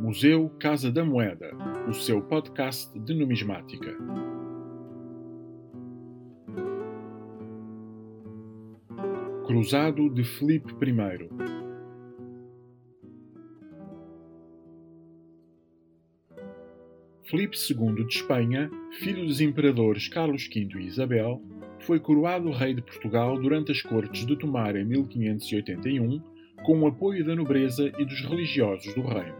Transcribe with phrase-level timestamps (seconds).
[0.00, 1.50] Museu Casa da Moeda,
[1.88, 3.96] o seu podcast de numismática.
[9.46, 11.28] Cruzado de Felipe I.
[17.24, 21.42] Felipe II de Espanha, filho dos imperadores Carlos V e Isabel,
[21.80, 26.33] foi coroado rei de Portugal durante as cortes de Tomar em 1581,
[26.64, 29.36] com o apoio da nobreza e dos religiosos do reino.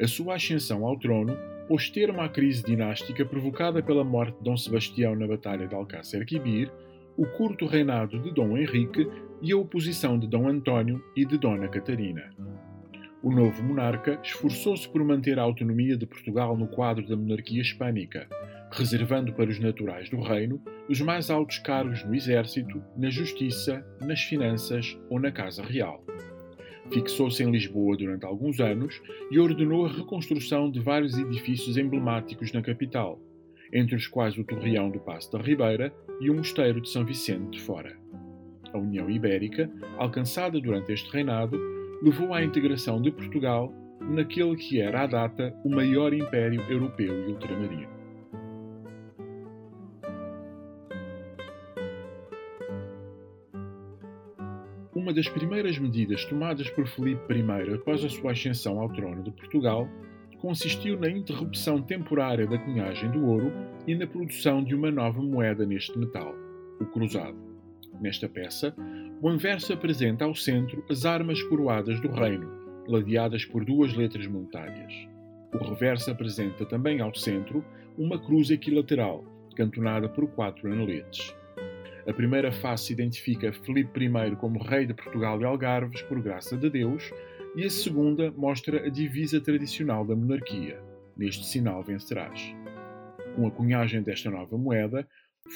[0.00, 1.34] A sua ascensão ao trono
[1.66, 6.26] pôs termo à crise dinástica provocada pela morte de Dom Sebastião na Batalha de Alcácer
[6.26, 6.70] Quibir,
[7.16, 9.08] o curto reinado de Dom Henrique
[9.40, 12.30] e a oposição de Dom António e de Dona Catarina.
[13.22, 18.28] O novo monarca esforçou-se por manter a autonomia de Portugal no quadro da monarquia hispânica,
[18.70, 24.20] reservando para os naturais do reino os mais altos cargos no exército, na justiça, nas
[24.20, 26.04] finanças ou na Casa Real.
[26.92, 29.00] Fixou-se em Lisboa durante alguns anos
[29.30, 33.20] e ordenou a reconstrução de vários edifícios emblemáticos na capital,
[33.72, 37.58] entre os quais o Torreão do Passo da Ribeira e o Mosteiro de São Vicente
[37.58, 37.96] de Fora.
[38.72, 41.58] A União Ibérica, alcançada durante este reinado,
[42.02, 47.32] levou à integração de Portugal naquele que era à data o maior império europeu e
[47.32, 47.99] ultramarino.
[55.00, 59.30] Uma das primeiras medidas tomadas por Filipe I após a sua ascensão ao trono de
[59.30, 59.88] Portugal
[60.42, 63.50] consistiu na interrupção temporária da cunhagem do ouro
[63.86, 66.34] e na produção de uma nova moeda neste metal,
[66.78, 67.34] o cruzado.
[67.98, 68.74] Nesta peça,
[69.22, 72.50] o anverso apresenta ao centro as armas coroadas do reino,
[72.86, 74.92] ladeadas por duas letras monetárias.
[75.54, 77.64] O reverso apresenta também ao centro
[77.96, 79.24] uma cruz equilateral,
[79.56, 81.34] cantonada por quatro aneletes.
[82.06, 86.70] A primeira face identifica Filipe I como rei de Portugal e Algarves por graça de
[86.70, 87.10] Deus,
[87.56, 90.80] e a segunda mostra a divisa tradicional da monarquia.
[91.16, 92.54] Neste sinal vencerás.
[93.36, 95.06] Com a cunhagem desta nova moeda,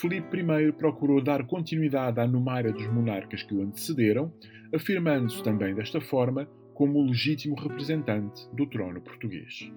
[0.01, 4.33] Filipe I procurou dar continuidade à numária dos monarcas que o antecederam,
[4.75, 9.71] afirmando-se também desta forma como o legítimo representante do trono português.